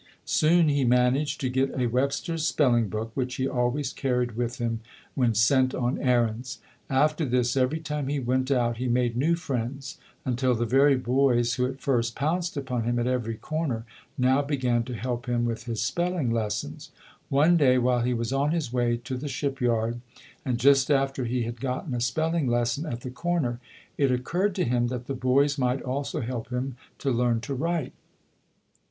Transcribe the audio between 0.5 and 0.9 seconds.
he